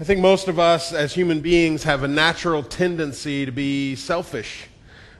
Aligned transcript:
I 0.00 0.02
think 0.02 0.20
most 0.20 0.48
of 0.48 0.58
us 0.58 0.94
as 0.94 1.12
human 1.12 1.40
beings 1.40 1.82
have 1.82 2.04
a 2.04 2.08
natural 2.08 2.62
tendency 2.62 3.44
to 3.44 3.52
be 3.52 3.96
selfish. 3.96 4.66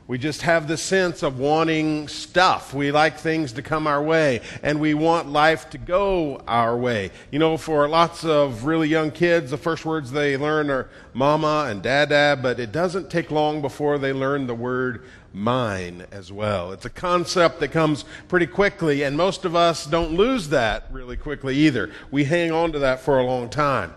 We 0.07 0.17
just 0.17 0.41
have 0.41 0.69
the 0.69 0.79
sense 0.79 1.23
of 1.23 1.39
wanting 1.39 2.09
stuff. 2.09 2.73
We 2.73 2.91
like 2.91 3.19
things 3.19 3.53
to 3.53 3.63
come 3.63 3.87
our 3.87 4.03
way, 4.03 4.41
and 4.63 4.81
we 4.81 4.95
want 4.95 5.29
life 5.29 5.69
to 5.71 5.79
go 5.79 6.41
our 6.49 6.79
way. 6.79 7.11
You 7.31 7.39
know, 7.39 7.59
for 7.59 7.87
lots 7.89 8.25
of 8.25 8.65
really 8.65 8.89
young 8.89 9.11
kids, 9.11 9.51
the 9.51 9.59
first 9.59 9.85
words 9.85 10.13
they 10.13 10.39
learn 10.39 10.71
are 10.71 10.89
mama 11.13 11.67
and 11.69 11.83
dada, 11.83 12.39
but 12.41 12.59
it 12.59 12.73
doesn't 12.73 13.11
take 13.11 13.31
long 13.31 13.61
before 13.61 13.99
they 13.99 14.15
learn 14.15 14.47
the 14.47 14.55
word 14.55 15.05
mine 15.35 16.07
as 16.11 16.33
well. 16.33 16.73
It's 16.73 16.87
a 16.87 16.91
concept 16.91 17.61
that 17.61 17.69
comes 17.69 18.07
pretty 18.29 18.47
quickly, 18.47 19.03
and 19.03 19.15
most 19.15 19.45
of 19.45 19.55
us 19.55 19.85
don't 19.85 20.15
lose 20.15 20.49
that 20.49 20.87
really 20.91 21.19
quickly 21.19 21.55
either. 21.55 21.91
We 22.11 22.25
hang 22.25 22.51
on 22.51 22.73
to 22.73 22.79
that 22.79 23.01
for 23.01 23.19
a 23.19 23.27
long 23.27 23.51
time. 23.51 23.93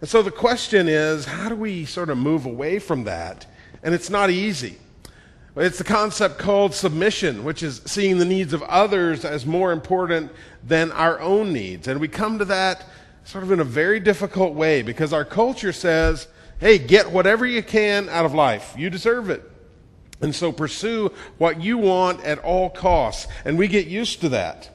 And 0.00 0.08
so 0.08 0.22
the 0.22 0.30
question 0.30 0.88
is 0.88 1.24
how 1.24 1.48
do 1.48 1.56
we 1.56 1.84
sort 1.84 2.10
of 2.10 2.18
move 2.18 2.46
away 2.46 2.78
from 2.78 3.04
that? 3.04 3.46
And 3.82 3.94
it's 3.94 4.10
not 4.10 4.30
easy. 4.30 4.76
It's 5.56 5.78
the 5.78 5.84
concept 5.84 6.38
called 6.38 6.72
submission, 6.72 7.42
which 7.42 7.64
is 7.64 7.82
seeing 7.84 8.18
the 8.18 8.24
needs 8.24 8.52
of 8.52 8.62
others 8.62 9.24
as 9.24 9.44
more 9.44 9.72
important 9.72 10.30
than 10.62 10.92
our 10.92 11.18
own 11.20 11.52
needs. 11.52 11.88
And 11.88 12.00
we 12.00 12.06
come 12.06 12.38
to 12.38 12.44
that 12.44 12.84
sort 13.24 13.42
of 13.42 13.50
in 13.50 13.58
a 13.58 13.64
very 13.64 13.98
difficult 13.98 14.54
way 14.54 14.82
because 14.82 15.12
our 15.12 15.24
culture 15.24 15.72
says, 15.72 16.28
hey, 16.60 16.78
get 16.78 17.10
whatever 17.10 17.44
you 17.44 17.62
can 17.62 18.08
out 18.08 18.24
of 18.24 18.34
life. 18.34 18.74
You 18.78 18.88
deserve 18.88 19.30
it. 19.30 19.42
And 20.20 20.34
so 20.34 20.52
pursue 20.52 21.12
what 21.38 21.60
you 21.60 21.76
want 21.78 22.24
at 22.24 22.38
all 22.40 22.70
costs. 22.70 23.26
And 23.44 23.58
we 23.58 23.68
get 23.68 23.86
used 23.86 24.20
to 24.20 24.28
that. 24.30 24.70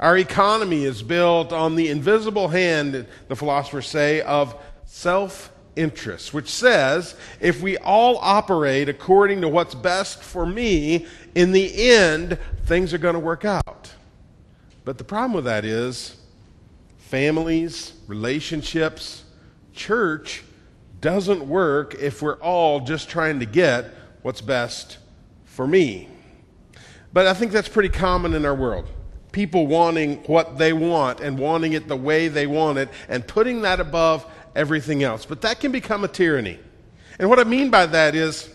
Our 0.00 0.16
economy 0.16 0.84
is 0.84 1.02
built 1.02 1.52
on 1.52 1.74
the 1.74 1.88
invisible 1.88 2.48
hand, 2.48 3.06
the 3.26 3.36
philosophers 3.36 3.88
say, 3.88 4.20
of 4.20 4.54
self 4.88 5.52
interest, 5.76 6.34
which 6.34 6.48
says 6.48 7.14
if 7.40 7.60
we 7.60 7.76
all 7.76 8.18
operate 8.18 8.88
according 8.88 9.42
to 9.42 9.48
what's 9.48 9.74
best 9.74 10.22
for 10.22 10.44
me, 10.44 11.06
in 11.34 11.52
the 11.52 11.90
end, 11.90 12.38
things 12.64 12.92
are 12.92 12.98
going 12.98 13.14
to 13.14 13.20
work 13.20 13.44
out. 13.44 13.92
But 14.84 14.98
the 14.98 15.04
problem 15.04 15.34
with 15.34 15.44
that 15.44 15.64
is 15.64 16.16
families, 16.96 17.92
relationships, 18.06 19.24
church 19.74 20.42
doesn't 21.00 21.46
work 21.46 21.94
if 21.94 22.22
we're 22.22 22.40
all 22.40 22.80
just 22.80 23.08
trying 23.08 23.38
to 23.40 23.46
get 23.46 23.94
what's 24.22 24.40
best 24.40 24.98
for 25.44 25.66
me. 25.66 26.08
But 27.12 27.26
I 27.26 27.34
think 27.34 27.52
that's 27.52 27.68
pretty 27.68 27.90
common 27.90 28.34
in 28.34 28.44
our 28.44 28.54
world 28.54 28.88
people 29.32 29.66
wanting 29.66 30.16
what 30.24 30.58
they 30.58 30.72
want 30.72 31.20
and 31.20 31.38
wanting 31.38 31.74
it 31.74 31.86
the 31.86 31.96
way 31.96 32.28
they 32.28 32.46
want 32.46 32.78
it 32.78 32.88
and 33.08 33.26
putting 33.26 33.62
that 33.62 33.78
above 33.78 34.26
everything 34.58 35.02
else. 35.02 35.24
But 35.24 35.40
that 35.42 35.60
can 35.60 35.72
become 35.72 36.04
a 36.04 36.08
tyranny. 36.08 36.58
And 37.18 37.30
what 37.30 37.38
I 37.38 37.44
mean 37.44 37.70
by 37.70 37.86
that 37.86 38.14
is, 38.14 38.50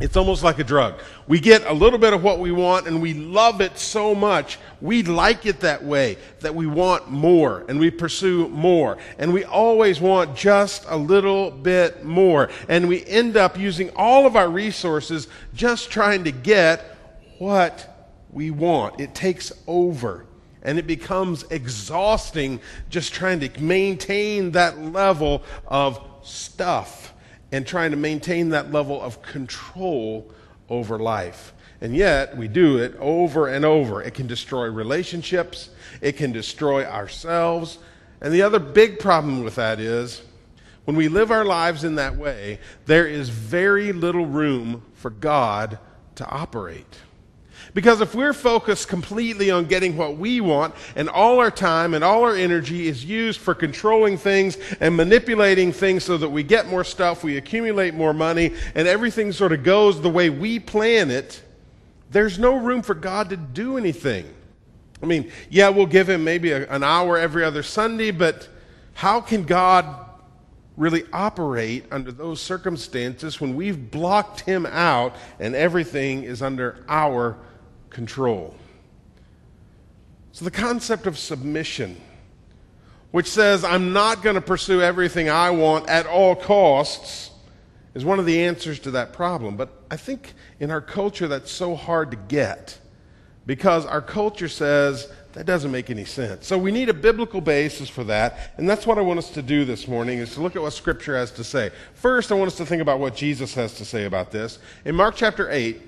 it's 0.00 0.16
almost 0.16 0.44
like 0.44 0.60
a 0.60 0.64
drug. 0.64 1.00
We 1.26 1.40
get 1.40 1.66
a 1.66 1.72
little 1.72 1.98
bit 1.98 2.12
of 2.12 2.22
what 2.22 2.38
we 2.38 2.52
want 2.52 2.86
and 2.86 3.02
we 3.02 3.14
love 3.14 3.60
it 3.60 3.78
so 3.78 4.14
much. 4.14 4.58
We 4.80 5.02
like 5.02 5.44
it 5.44 5.60
that 5.60 5.82
way, 5.82 6.18
that 6.38 6.54
we 6.54 6.68
want 6.68 7.10
more 7.10 7.64
and 7.68 7.80
we 7.80 7.90
pursue 7.90 8.48
more. 8.48 8.98
And 9.18 9.32
we 9.32 9.42
always 9.44 10.00
want 10.00 10.36
just 10.36 10.84
a 10.86 10.96
little 10.96 11.50
bit 11.50 12.04
more. 12.04 12.48
And 12.68 12.86
we 12.86 13.04
end 13.06 13.36
up 13.36 13.58
using 13.58 13.90
all 13.96 14.24
of 14.24 14.36
our 14.36 14.48
resources 14.48 15.26
just 15.52 15.90
trying 15.90 16.22
to 16.24 16.32
get 16.32 16.96
what 17.38 18.14
we 18.30 18.52
want. 18.52 19.00
It 19.00 19.16
takes 19.16 19.52
over. 19.66 20.27
And 20.62 20.78
it 20.78 20.86
becomes 20.86 21.44
exhausting 21.50 22.60
just 22.90 23.12
trying 23.12 23.40
to 23.40 23.60
maintain 23.60 24.52
that 24.52 24.78
level 24.78 25.42
of 25.66 26.00
stuff 26.22 27.14
and 27.52 27.66
trying 27.66 27.92
to 27.92 27.96
maintain 27.96 28.50
that 28.50 28.72
level 28.72 29.00
of 29.00 29.22
control 29.22 30.30
over 30.68 30.98
life. 30.98 31.52
And 31.80 31.94
yet, 31.94 32.36
we 32.36 32.48
do 32.48 32.78
it 32.78 32.96
over 32.98 33.46
and 33.46 33.64
over. 33.64 34.02
It 34.02 34.14
can 34.14 34.26
destroy 34.26 34.66
relationships, 34.66 35.70
it 36.00 36.16
can 36.16 36.32
destroy 36.32 36.84
ourselves. 36.84 37.78
And 38.20 38.34
the 38.34 38.42
other 38.42 38.58
big 38.58 38.98
problem 38.98 39.44
with 39.44 39.54
that 39.54 39.78
is 39.78 40.22
when 40.84 40.96
we 40.96 41.08
live 41.08 41.30
our 41.30 41.44
lives 41.44 41.84
in 41.84 41.94
that 41.96 42.16
way, 42.16 42.58
there 42.86 43.06
is 43.06 43.28
very 43.28 43.92
little 43.92 44.26
room 44.26 44.82
for 44.94 45.10
God 45.10 45.78
to 46.16 46.26
operate. 46.28 46.96
Because 47.74 48.00
if 48.00 48.14
we're 48.14 48.32
focused 48.32 48.88
completely 48.88 49.50
on 49.50 49.66
getting 49.66 49.96
what 49.96 50.16
we 50.16 50.40
want, 50.40 50.74
and 50.96 51.08
all 51.08 51.38
our 51.38 51.50
time 51.50 51.94
and 51.94 52.02
all 52.02 52.24
our 52.24 52.34
energy 52.34 52.88
is 52.88 53.04
used 53.04 53.40
for 53.40 53.54
controlling 53.54 54.16
things 54.16 54.56
and 54.80 54.96
manipulating 54.96 55.72
things 55.72 56.04
so 56.04 56.16
that 56.16 56.28
we 56.28 56.42
get 56.42 56.68
more 56.68 56.84
stuff, 56.84 57.22
we 57.22 57.36
accumulate 57.36 57.94
more 57.94 58.14
money, 58.14 58.54
and 58.74 58.88
everything 58.88 59.32
sort 59.32 59.52
of 59.52 59.62
goes 59.62 60.00
the 60.00 60.08
way 60.08 60.30
we 60.30 60.58
plan 60.58 61.10
it, 61.10 61.42
there's 62.10 62.38
no 62.38 62.56
room 62.56 62.82
for 62.82 62.94
God 62.94 63.28
to 63.30 63.36
do 63.36 63.76
anything. 63.76 64.26
I 65.02 65.06
mean, 65.06 65.30
yeah, 65.50 65.68
we'll 65.68 65.86
give 65.86 66.08
him 66.08 66.24
maybe 66.24 66.52
a, 66.52 66.68
an 66.70 66.82
hour 66.82 67.18
every 67.18 67.44
other 67.44 67.62
Sunday, 67.62 68.10
but 68.10 68.48
how 68.94 69.20
can 69.20 69.44
God 69.44 70.06
really 70.76 71.04
operate 71.12 71.84
under 71.90 72.12
those 72.12 72.40
circumstances 72.40 73.40
when 73.40 73.54
we've 73.56 73.90
blocked 73.90 74.40
him 74.40 74.64
out 74.66 75.14
and 75.40 75.54
everything 75.54 76.22
is 76.22 76.40
under 76.40 76.84
our 76.88 77.36
control. 77.90 78.54
So, 80.32 80.44
the 80.44 80.50
concept 80.50 81.06
of 81.06 81.18
submission, 81.18 82.00
which 83.10 83.26
says, 83.26 83.64
I'm 83.64 83.92
not 83.92 84.22
going 84.22 84.34
to 84.34 84.40
pursue 84.40 84.82
everything 84.82 85.28
I 85.28 85.50
want 85.50 85.88
at 85.88 86.06
all 86.06 86.36
costs, 86.36 87.30
is 87.94 88.04
one 88.04 88.18
of 88.18 88.26
the 88.26 88.44
answers 88.44 88.78
to 88.80 88.92
that 88.92 89.12
problem. 89.12 89.56
But 89.56 89.70
I 89.90 89.96
think 89.96 90.34
in 90.60 90.70
our 90.70 90.80
culture 90.80 91.26
that's 91.26 91.50
so 91.50 91.74
hard 91.74 92.12
to 92.12 92.16
get 92.16 92.78
because 93.46 93.86
our 93.86 94.02
culture 94.02 94.48
says 94.48 95.10
that 95.32 95.46
doesn't 95.46 95.70
make 95.70 95.88
any 95.88 96.04
sense. 96.04 96.46
So 96.46 96.58
we 96.58 96.70
need 96.70 96.88
a 96.88 96.94
biblical 96.94 97.40
basis 97.40 97.88
for 97.88 98.04
that, 98.04 98.52
and 98.56 98.68
that's 98.68 98.86
what 98.86 98.98
I 98.98 99.00
want 99.00 99.18
us 99.18 99.30
to 99.30 99.42
do 99.42 99.64
this 99.64 99.88
morning 99.88 100.18
is 100.18 100.34
to 100.34 100.40
look 100.40 100.54
at 100.54 100.62
what 100.62 100.72
scripture 100.72 101.16
has 101.16 101.30
to 101.32 101.44
say. 101.44 101.70
First, 101.94 102.30
I 102.30 102.34
want 102.34 102.48
us 102.48 102.56
to 102.58 102.66
think 102.66 102.82
about 102.82 103.00
what 103.00 103.14
Jesus 103.16 103.54
has 103.54 103.74
to 103.74 103.84
say 103.84 104.04
about 104.04 104.30
this. 104.30 104.58
In 104.84 104.94
Mark 104.94 105.16
chapter 105.16 105.50
8, 105.50 105.80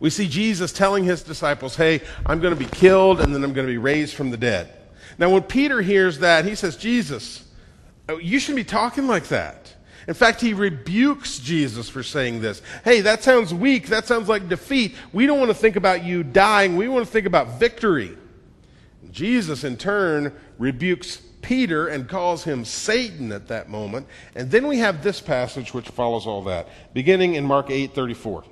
we 0.00 0.10
see 0.10 0.28
Jesus 0.28 0.72
telling 0.72 1.04
his 1.04 1.22
disciples, 1.22 1.76
Hey, 1.76 2.00
I'm 2.24 2.40
going 2.40 2.54
to 2.54 2.58
be 2.58 2.70
killed 2.70 3.20
and 3.20 3.34
then 3.34 3.42
I'm 3.42 3.52
going 3.52 3.66
to 3.66 3.72
be 3.72 3.78
raised 3.78 4.14
from 4.14 4.30
the 4.30 4.36
dead. 4.36 4.72
Now, 5.18 5.30
when 5.30 5.42
Peter 5.42 5.82
hears 5.82 6.20
that, 6.20 6.44
he 6.44 6.54
says, 6.54 6.76
Jesus, 6.76 7.44
oh, 8.08 8.18
you 8.18 8.38
shouldn't 8.38 8.64
be 8.64 8.70
talking 8.70 9.06
like 9.08 9.28
that. 9.28 9.74
In 10.06 10.14
fact, 10.14 10.40
he 10.40 10.54
rebukes 10.54 11.38
Jesus 11.38 11.88
for 11.88 12.02
saying 12.02 12.40
this. 12.40 12.62
Hey, 12.82 13.02
that 13.02 13.22
sounds 13.22 13.52
weak. 13.52 13.88
That 13.88 14.06
sounds 14.06 14.28
like 14.28 14.48
defeat. 14.48 14.94
We 15.12 15.26
don't 15.26 15.38
want 15.38 15.50
to 15.50 15.54
think 15.54 15.76
about 15.76 16.04
you 16.04 16.22
dying. 16.22 16.76
We 16.76 16.88
want 16.88 17.04
to 17.04 17.12
think 17.12 17.26
about 17.26 17.58
victory. 17.58 18.16
Jesus, 19.10 19.64
in 19.64 19.76
turn, 19.76 20.32
rebukes 20.58 21.16
Peter 21.42 21.88
and 21.88 22.08
calls 22.08 22.44
him 22.44 22.64
Satan 22.64 23.32
at 23.32 23.48
that 23.48 23.68
moment. 23.68 24.06
And 24.34 24.50
then 24.50 24.66
we 24.66 24.78
have 24.78 25.02
this 25.02 25.20
passage 25.20 25.74
which 25.74 25.88
follows 25.88 26.26
all 26.26 26.42
that, 26.44 26.68
beginning 26.94 27.34
in 27.34 27.44
Mark 27.44 27.70
8 27.70 27.94
34. 27.94 28.44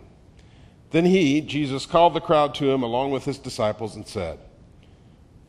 Then 0.90 1.04
he, 1.04 1.40
Jesus, 1.40 1.86
called 1.86 2.14
the 2.14 2.20
crowd 2.20 2.54
to 2.56 2.70
him 2.70 2.82
along 2.82 3.10
with 3.10 3.24
his 3.24 3.38
disciples 3.38 3.96
and 3.96 4.06
said, 4.06 4.38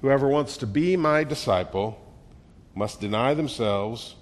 Whoever 0.02 0.28
wants 0.28 0.58
to 0.58 0.68
be 0.68 0.96
my 0.96 1.24
disciple 1.24 2.00
must 2.76 3.02
deny 3.02 3.34
themselves 3.34 4.16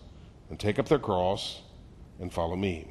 and 0.50 0.60
take 0.60 0.80
up 0.80 0.88
their 0.88 1.00
cross 1.00 1.62
and 2.20 2.32
follow 2.32 2.56
me. 2.56 2.88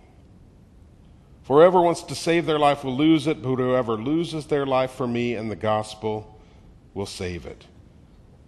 For 1.45 1.59
whoever 1.59 1.81
wants 1.81 2.03
to 2.05 2.15
save 2.15 2.47
their 2.47 2.59
life 2.59 2.85
will 2.85 2.97
lose 2.97 3.27
it, 3.27 3.43
but 3.43 3.57
whoever 3.57 3.95
loses 3.95 4.47
their 4.47 4.65
life 4.65 4.93
for 4.93 5.07
me 5.07 5.35
and 5.35 5.51
the 5.51 5.57
gospel 5.57 6.41
will 6.95 7.07
save 7.07 7.45
it. 7.47 7.67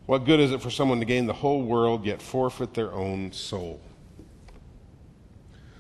What 0.07 0.25
good 0.25 0.41
is 0.41 0.53
it 0.53 0.63
for 0.63 0.71
someone 0.71 1.01
to 1.01 1.05
gain 1.05 1.27
the 1.27 1.33
whole 1.33 1.63
world 1.63 2.07
yet 2.07 2.23
forfeit 2.23 2.75
their 2.75 2.93
own 2.93 3.33
soul? 3.33 3.81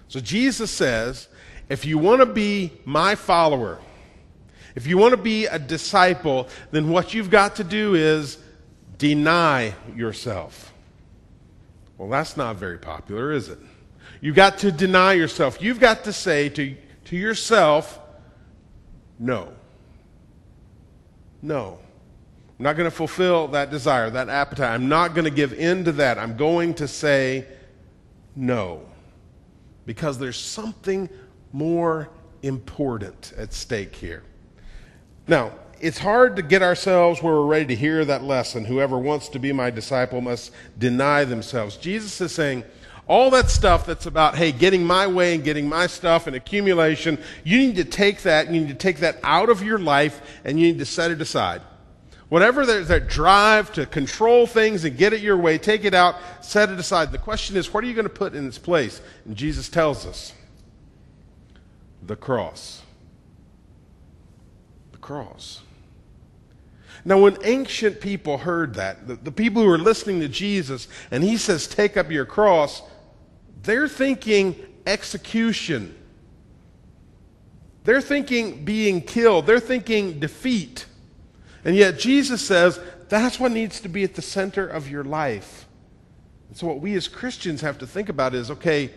So 0.09 0.21
Jesus 0.21 0.71
says, 0.71 1.29
if 1.69 1.85
you 1.85 1.99
want 1.99 2.21
to 2.21 2.27
be 2.27 2.73
my 2.85 3.15
follower, 3.15 3.79
if 4.75 4.87
you 4.87 4.99
want 4.99 5.13
to 5.13 5.17
be 5.17 5.47
a 5.47 5.59
disciple, 5.59 6.49
then 6.71 6.91
what 6.91 7.15
you've 7.15 7.31
got 7.31 7.57
to 7.57 7.65
do 7.65 7.95
is 7.95 8.39
deny 8.99 9.75
yourself. 9.95 10.73
Well, 11.99 12.09
that's 12.09 12.37
not 12.37 12.57
very 12.57 12.79
popular, 12.79 13.33
is 13.33 13.49
it? 13.49 13.59
You've 14.21 14.37
got 14.37 14.59
to 14.59 14.71
deny 14.71 15.15
yourself. 15.15 15.63
You've 15.63 15.81
got 15.81 16.05
to 16.05 16.13
say 16.13 16.49
to, 16.51 16.77
to 17.07 17.17
yourself, 17.17 17.99
no. 19.19 19.53
No. 21.43 21.79
I'm 22.59 22.63
not 22.63 22.77
going 22.77 22.91
to 22.91 22.95
fulfill 22.95 23.49
that 23.49 23.71
desire, 23.71 24.11
that 24.11 24.29
appetite. 24.29 24.71
I'm 24.71 24.89
not 24.89 25.15
going 25.15 25.25
to 25.25 25.31
give 25.31 25.53
in 25.53 25.85
to 25.85 25.93
that. 25.93 26.19
I'm 26.19 26.37
going 26.37 26.75
to 26.75 26.89
say 26.89 27.47
no. 28.35 28.83
Because 29.85 30.19
there's 30.19 30.39
something 30.39 31.09
more 31.53 32.09
important 32.43 33.33
at 33.37 33.53
stake 33.53 33.95
here. 33.95 34.23
Now, 35.27 35.53
it's 35.81 35.99
hard 35.99 36.37
to 36.37 36.43
get 36.43 36.63
ourselves 36.63 37.23
where 37.23 37.35
we're 37.35 37.47
ready 37.47 37.67
to 37.67 37.75
hear 37.75 38.05
that 38.05 38.23
lesson. 38.23 38.65
Whoever 38.65 38.99
wants 38.99 39.29
to 39.31 39.39
be 39.39 39.53
my 39.53 39.71
disciple 39.71 40.21
must 40.21 40.53
deny 40.79 41.25
themselves. 41.25 41.77
Jesus 41.77 42.21
is 42.21 42.33
saying, 42.33 42.65
All 43.07 43.31
that 43.31 43.51
stuff 43.51 43.85
that's 43.85 44.07
about, 44.07 44.37
hey, 44.37 44.53
getting 44.53 44.85
my 44.85 45.07
way 45.07 45.35
and 45.35 45.45
getting 45.45 45.69
my 45.69 45.87
stuff 45.87 46.27
and 46.27 46.35
accumulation, 46.35 47.19
you 47.45 47.59
need 47.59 47.77
to 47.77 47.85
take 47.85 48.23
that, 48.23 48.51
you 48.51 48.61
need 48.61 48.69
to 48.69 48.75
take 48.75 48.99
that 48.99 49.19
out 49.23 49.51
of 49.51 49.63
your 49.63 49.79
life 49.79 50.21
and 50.45 50.59
you 50.59 50.67
need 50.67 50.79
to 50.79 50.87
set 50.87 51.11
it 51.11 51.21
aside. 51.21 51.61
Whatever 52.29 52.67
there's 52.67 52.89
that 52.89 53.09
drive 53.09 53.73
to 53.75 53.87
control 53.87 54.47
things 54.47 54.85
and 54.85 54.97
get 54.97 55.13
it 55.13 55.21
your 55.21 55.37
way, 55.37 55.59
take 55.59 55.85
it 55.85 55.95
out, 55.95 56.17
set 56.41 56.71
it 56.71 56.79
aside. 56.79 57.13
The 57.13 57.19
question 57.19 57.57
is, 57.57 57.73
what 57.73 57.85
are 57.85 57.87
you 57.87 57.95
going 57.95 58.09
to 58.09 58.13
put 58.13 58.35
in 58.35 58.49
its 58.49 58.59
place? 58.59 59.01
And 59.27 59.37
Jesus 59.37 59.69
tells 59.69 60.07
us 60.07 60.33
the 62.03 62.17
cross. 62.17 62.83
The 64.93 64.99
cross. 64.99 65.63
Now, 67.05 67.21
when 67.21 67.39
ancient 67.45 68.01
people 68.01 68.39
heard 68.39 68.75
that, 68.75 69.07
the, 69.07 69.15
the 69.15 69.31
people 69.31 69.63
who 69.63 69.69
were 69.69 69.79
listening 69.79 70.21
to 70.21 70.29
Jesus, 70.29 70.89
and 71.11 71.23
he 71.23 71.37
says, 71.37 71.67
Take 71.69 71.97
up 71.97 72.11
your 72.11 72.27
cross, 72.27 72.83
they're 73.63 73.89
thinking 73.89 74.57
execution. 74.87 75.95
They're 77.85 78.01
thinking 78.01 78.65
being 78.65 79.01
killed. 79.01 79.47
They're 79.47 79.61
thinking 79.61 80.19
defeat. 80.19 80.87
And 81.65 81.77
yet 81.77 81.99
Jesus 81.99 82.45
says 82.45 82.81
that's 83.09 83.39
what 83.39 83.53
needs 83.53 83.81
to 83.81 83.89
be 83.89 84.03
at 84.03 84.15
the 84.15 84.23
center 84.23 84.67
of 84.67 84.91
your 84.91 85.05
life. 85.05 85.67
And 86.49 86.57
so, 86.57 86.67
what 86.67 86.81
we 86.81 86.95
as 86.95 87.09
Christians 87.09 87.61
have 87.61 87.79
to 87.79 87.87
think 87.87 88.09
about 88.09 88.35
is 88.35 88.51
okay, 88.51 88.91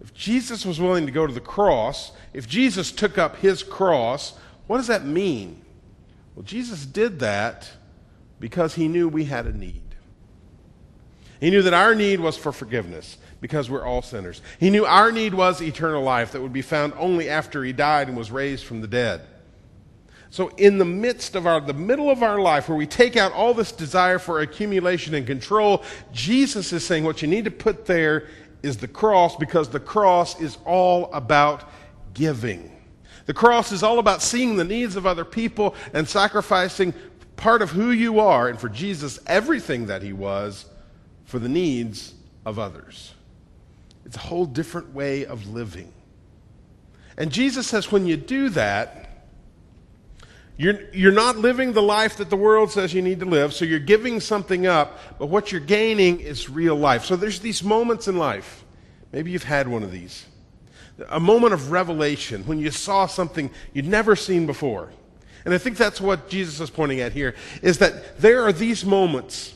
if 0.00 0.14
Jesus 0.14 0.64
was 0.64 0.80
willing 0.80 1.06
to 1.06 1.12
go 1.12 1.26
to 1.26 1.32
the 1.32 1.40
cross, 1.40 2.12
if 2.32 2.48
Jesus 2.48 2.90
took 2.90 3.18
up 3.18 3.36
his 3.36 3.62
cross, 3.62 4.34
what 4.66 4.78
does 4.78 4.86
that 4.86 5.04
mean? 5.04 5.62
Well, 6.34 6.44
Jesus 6.44 6.86
did 6.86 7.20
that 7.20 7.70
because 8.38 8.74
he 8.74 8.88
knew 8.88 9.08
we 9.08 9.24
had 9.24 9.46
a 9.46 9.52
need. 9.52 9.82
He 11.40 11.50
knew 11.50 11.62
that 11.62 11.74
our 11.74 11.94
need 11.94 12.20
was 12.20 12.36
for 12.36 12.52
forgiveness 12.52 13.18
because 13.40 13.70
we're 13.70 13.84
all 13.84 14.02
sinners. 14.02 14.42
He 14.58 14.70
knew 14.70 14.84
our 14.84 15.10
need 15.10 15.34
was 15.34 15.62
eternal 15.62 16.02
life 16.02 16.32
that 16.32 16.40
would 16.40 16.52
be 16.52 16.62
found 16.62 16.92
only 16.98 17.28
after 17.28 17.64
he 17.64 17.72
died 17.72 18.08
and 18.08 18.16
was 18.16 18.30
raised 18.30 18.64
from 18.64 18.80
the 18.80 18.86
dead. 18.86 19.22
So, 20.32 20.48
in 20.58 20.78
the 20.78 20.84
midst 20.84 21.34
of 21.34 21.46
our, 21.46 21.60
the 21.60 21.74
middle 21.74 22.08
of 22.08 22.22
our 22.22 22.38
life, 22.38 22.68
where 22.68 22.78
we 22.78 22.86
take 22.86 23.16
out 23.16 23.32
all 23.32 23.52
this 23.52 23.72
desire 23.72 24.20
for 24.20 24.40
accumulation 24.40 25.12
and 25.14 25.26
control, 25.26 25.82
Jesus 26.12 26.72
is 26.72 26.86
saying 26.86 27.02
what 27.02 27.20
you 27.20 27.26
need 27.26 27.46
to 27.46 27.50
put 27.50 27.86
there 27.86 28.28
is 28.62 28.76
the 28.76 28.88
cross 28.88 29.36
because 29.36 29.68
the 29.68 29.80
cross 29.80 30.40
is 30.40 30.58
all 30.64 31.12
about 31.12 31.70
giving. 32.14 32.70
The 33.26 33.34
cross 33.34 33.72
is 33.72 33.82
all 33.82 33.98
about 33.98 34.22
seeing 34.22 34.56
the 34.56 34.64
needs 34.64 34.96
of 34.96 35.06
other 35.06 35.24
people 35.24 35.74
and 35.94 36.08
sacrificing 36.08 36.92
part 37.36 37.62
of 37.62 37.70
who 37.70 37.90
you 37.90 38.20
are, 38.20 38.48
and 38.48 38.60
for 38.60 38.68
Jesus, 38.68 39.18
everything 39.26 39.86
that 39.86 40.02
he 40.02 40.12
was, 40.12 40.66
for 41.24 41.38
the 41.38 41.48
needs 41.48 42.12
of 42.44 42.58
others. 42.58 43.14
It's 44.04 44.16
a 44.16 44.20
whole 44.20 44.44
different 44.44 44.92
way 44.92 45.24
of 45.24 45.48
living. 45.48 45.92
And 47.16 47.30
Jesus 47.30 47.66
says, 47.66 47.90
when 47.90 48.06
you 48.06 48.16
do 48.16 48.50
that, 48.50 49.09
you're, 50.60 50.78
you're 50.92 51.10
not 51.10 51.38
living 51.38 51.72
the 51.72 51.80
life 51.80 52.18
that 52.18 52.28
the 52.28 52.36
world 52.36 52.70
says 52.70 52.92
you 52.92 53.00
need 53.00 53.20
to 53.20 53.24
live, 53.24 53.54
so 53.54 53.64
you're 53.64 53.78
giving 53.78 54.20
something 54.20 54.66
up, 54.66 54.98
but 55.18 55.30
what 55.30 55.50
you're 55.50 55.58
gaining 55.58 56.20
is 56.20 56.50
real 56.50 56.76
life. 56.76 57.06
So 57.06 57.16
there's 57.16 57.40
these 57.40 57.64
moments 57.64 58.08
in 58.08 58.18
life. 58.18 58.62
Maybe 59.10 59.30
you've 59.30 59.42
had 59.42 59.68
one 59.68 59.82
of 59.82 59.90
these. 59.90 60.26
A 61.08 61.18
moment 61.18 61.54
of 61.54 61.70
revelation 61.70 62.42
when 62.42 62.58
you 62.58 62.70
saw 62.70 63.06
something 63.06 63.50
you'd 63.72 63.88
never 63.88 64.14
seen 64.14 64.44
before. 64.44 64.90
And 65.46 65.54
I 65.54 65.56
think 65.56 65.78
that's 65.78 65.98
what 65.98 66.28
Jesus 66.28 66.60
is 66.60 66.68
pointing 66.68 67.00
at 67.00 67.12
here 67.12 67.34
is 67.62 67.78
that 67.78 68.18
there 68.18 68.42
are 68.42 68.52
these 68.52 68.84
moments 68.84 69.54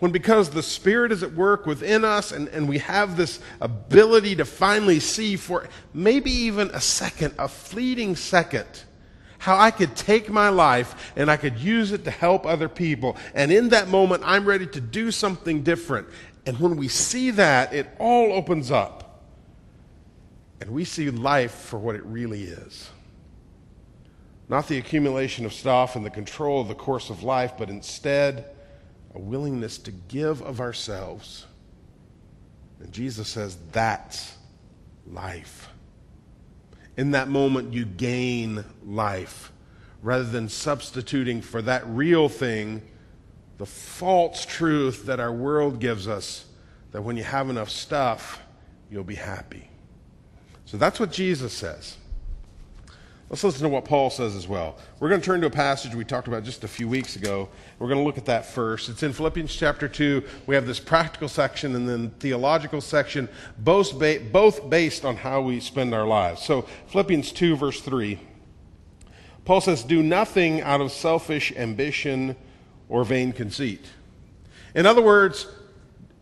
when 0.00 0.10
because 0.10 0.50
the 0.50 0.62
Spirit 0.64 1.12
is 1.12 1.22
at 1.22 1.34
work 1.34 1.66
within 1.66 2.04
us 2.04 2.32
and, 2.32 2.48
and 2.48 2.68
we 2.68 2.78
have 2.78 3.16
this 3.16 3.38
ability 3.60 4.34
to 4.34 4.44
finally 4.44 4.98
see 4.98 5.36
for 5.36 5.68
maybe 5.94 6.32
even 6.32 6.68
a 6.70 6.80
second, 6.80 7.32
a 7.38 7.46
fleeting 7.46 8.16
second, 8.16 8.66
how 9.38 9.58
I 9.58 9.70
could 9.70 9.94
take 9.96 10.28
my 10.28 10.48
life 10.48 11.12
and 11.16 11.30
I 11.30 11.36
could 11.36 11.58
use 11.58 11.92
it 11.92 12.04
to 12.04 12.10
help 12.10 12.46
other 12.46 12.68
people. 12.68 13.16
And 13.34 13.52
in 13.52 13.70
that 13.70 13.88
moment, 13.88 14.22
I'm 14.24 14.44
ready 14.44 14.66
to 14.68 14.80
do 14.80 15.10
something 15.10 15.62
different. 15.62 16.08
And 16.46 16.58
when 16.58 16.76
we 16.76 16.88
see 16.88 17.30
that, 17.32 17.72
it 17.72 17.88
all 17.98 18.32
opens 18.32 18.70
up. 18.70 19.22
And 20.60 20.70
we 20.70 20.84
see 20.84 21.10
life 21.10 21.52
for 21.52 21.78
what 21.78 21.96
it 21.96 22.04
really 22.04 22.44
is. 22.44 22.90
Not 24.48 24.68
the 24.68 24.78
accumulation 24.78 25.44
of 25.44 25.52
stuff 25.52 25.96
and 25.96 26.06
the 26.06 26.10
control 26.10 26.60
of 26.60 26.68
the 26.68 26.74
course 26.74 27.10
of 27.10 27.22
life, 27.22 27.54
but 27.58 27.68
instead 27.68 28.46
a 29.14 29.18
willingness 29.18 29.76
to 29.78 29.90
give 29.90 30.40
of 30.42 30.60
ourselves. 30.60 31.46
And 32.80 32.92
Jesus 32.92 33.28
says 33.28 33.56
that's 33.72 34.34
life 35.06 35.68
in 36.96 37.12
that 37.12 37.28
moment 37.28 37.72
you 37.72 37.84
gain 37.84 38.64
life 38.84 39.52
rather 40.02 40.24
than 40.24 40.48
substituting 40.48 41.42
for 41.42 41.62
that 41.62 41.86
real 41.86 42.28
thing 42.28 42.82
the 43.58 43.66
false 43.66 44.44
truth 44.44 45.06
that 45.06 45.18
our 45.18 45.32
world 45.32 45.80
gives 45.80 46.06
us 46.06 46.46
that 46.92 47.02
when 47.02 47.16
you 47.16 47.24
have 47.24 47.50
enough 47.50 47.70
stuff, 47.70 48.40
you'll 48.90 49.04
be 49.04 49.14
happy. 49.14 49.68
So 50.64 50.76
that's 50.76 51.00
what 51.00 51.12
Jesus 51.12 51.52
says. 51.52 51.96
Let's 53.28 53.42
listen 53.42 53.62
to 53.62 53.68
what 53.68 53.84
Paul 53.84 54.08
says 54.10 54.36
as 54.36 54.46
well. 54.46 54.76
We're 55.00 55.08
going 55.08 55.20
to 55.20 55.24
turn 55.24 55.40
to 55.40 55.48
a 55.48 55.50
passage 55.50 55.96
we 55.96 56.04
talked 56.04 56.28
about 56.28 56.44
just 56.44 56.62
a 56.62 56.68
few 56.68 56.86
weeks 56.86 57.16
ago. 57.16 57.48
We're 57.80 57.88
going 57.88 57.98
to 57.98 58.04
look 58.04 58.18
at 58.18 58.26
that 58.26 58.46
first. 58.46 58.88
It's 58.88 59.02
in 59.02 59.12
Philippians 59.12 59.52
chapter 59.52 59.88
2. 59.88 60.22
We 60.46 60.54
have 60.54 60.64
this 60.64 60.78
practical 60.78 61.28
section 61.28 61.74
and 61.74 61.88
then 61.88 62.10
theological 62.20 62.80
section, 62.80 63.28
both, 63.58 63.98
ba- 63.98 64.20
both 64.30 64.70
based 64.70 65.04
on 65.04 65.16
how 65.16 65.40
we 65.40 65.58
spend 65.58 65.92
our 65.92 66.06
lives. 66.06 66.42
So, 66.42 66.62
Philippians 66.86 67.32
2, 67.32 67.56
verse 67.56 67.80
3. 67.80 68.20
Paul 69.44 69.60
says, 69.60 69.82
Do 69.82 70.04
nothing 70.04 70.60
out 70.60 70.80
of 70.80 70.92
selfish 70.92 71.52
ambition 71.56 72.36
or 72.88 73.02
vain 73.02 73.32
conceit. 73.32 73.86
In 74.76 74.86
other 74.86 75.02
words, 75.02 75.48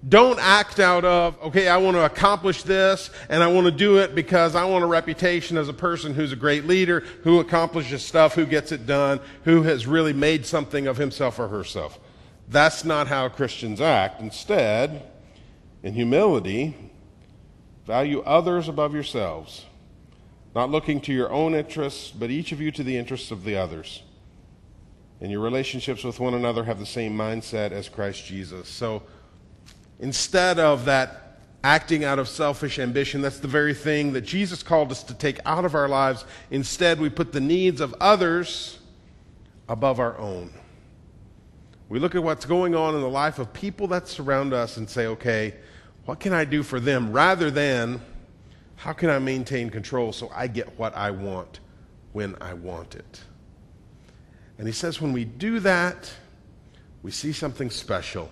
don't 0.06 0.38
act 0.38 0.80
out 0.80 1.04
of, 1.04 1.40
okay, 1.42 1.68
I 1.68 1.76
want 1.78 1.96
to 1.96 2.04
accomplish 2.04 2.62
this 2.62 3.10
and 3.28 3.42
I 3.42 3.46
want 3.46 3.66
to 3.66 3.70
do 3.70 3.98
it 3.98 4.14
because 4.14 4.54
I 4.54 4.64
want 4.64 4.84
a 4.84 4.86
reputation 4.86 5.56
as 5.56 5.68
a 5.68 5.72
person 5.72 6.14
who's 6.14 6.32
a 6.32 6.36
great 6.36 6.66
leader, 6.66 7.00
who 7.22 7.40
accomplishes 7.40 8.04
stuff, 8.04 8.34
who 8.34 8.44
gets 8.44 8.72
it 8.72 8.86
done, 8.86 9.20
who 9.44 9.62
has 9.62 9.86
really 9.86 10.12
made 10.12 10.44
something 10.44 10.86
of 10.86 10.96
himself 10.96 11.38
or 11.38 11.48
herself. 11.48 11.98
That's 12.48 12.84
not 12.84 13.06
how 13.06 13.28
Christians 13.28 13.80
act. 13.80 14.20
Instead, 14.20 15.02
in 15.82 15.94
humility, 15.94 16.76
value 17.86 18.20
others 18.22 18.68
above 18.68 18.94
yourselves, 18.94 19.64
not 20.54 20.70
looking 20.70 21.00
to 21.02 21.12
your 21.12 21.30
own 21.32 21.54
interests, 21.54 22.10
but 22.10 22.30
each 22.30 22.52
of 22.52 22.60
you 22.60 22.70
to 22.72 22.82
the 22.82 22.96
interests 22.96 23.30
of 23.30 23.44
the 23.44 23.56
others. 23.56 24.02
And 25.20 25.30
your 25.30 25.40
relationships 25.40 26.04
with 26.04 26.20
one 26.20 26.34
another, 26.34 26.64
have 26.64 26.78
the 26.78 26.86
same 26.86 27.16
mindset 27.16 27.72
as 27.72 27.88
Christ 27.88 28.26
Jesus. 28.26 28.68
So, 28.68 29.02
Instead 30.00 30.58
of 30.58 30.84
that 30.86 31.38
acting 31.62 32.04
out 32.04 32.18
of 32.18 32.28
selfish 32.28 32.78
ambition, 32.78 33.22
that's 33.22 33.38
the 33.38 33.48
very 33.48 33.72
thing 33.72 34.12
that 34.12 34.20
Jesus 34.20 34.62
called 34.62 34.90
us 34.90 35.02
to 35.04 35.14
take 35.14 35.40
out 35.46 35.64
of 35.64 35.74
our 35.74 35.88
lives. 35.88 36.24
Instead, 36.50 37.00
we 37.00 37.08
put 37.08 37.32
the 37.32 37.40
needs 37.40 37.80
of 37.80 37.94
others 38.00 38.78
above 39.68 39.98
our 39.98 40.18
own. 40.18 40.52
We 41.88 41.98
look 41.98 42.14
at 42.14 42.22
what's 42.22 42.44
going 42.44 42.74
on 42.74 42.94
in 42.94 43.00
the 43.00 43.08
life 43.08 43.38
of 43.38 43.52
people 43.52 43.86
that 43.88 44.08
surround 44.08 44.52
us 44.52 44.76
and 44.76 44.88
say, 44.88 45.06
okay, 45.06 45.54
what 46.04 46.20
can 46.20 46.32
I 46.34 46.44
do 46.44 46.62
for 46.62 46.80
them? 46.80 47.12
Rather 47.12 47.50
than, 47.50 48.00
how 48.76 48.92
can 48.92 49.08
I 49.08 49.18
maintain 49.18 49.70
control 49.70 50.12
so 50.12 50.30
I 50.34 50.48
get 50.48 50.78
what 50.78 50.94
I 50.94 51.10
want 51.10 51.60
when 52.12 52.36
I 52.42 52.52
want 52.52 52.94
it? 52.94 53.20
And 54.58 54.66
he 54.66 54.72
says, 54.72 55.00
when 55.00 55.12
we 55.12 55.24
do 55.24 55.60
that, 55.60 56.12
we 57.02 57.10
see 57.10 57.32
something 57.32 57.70
special 57.70 58.30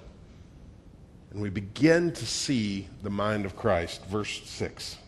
and 1.33 1.41
we 1.41 1.49
begin 1.49 2.13
to 2.13 2.27
see 2.27 2.89
the 3.03 3.09
mind 3.09 3.47
of 3.47 3.57
Christ. 3.57 4.05
Verse 4.05 4.43
6. 4.45 4.99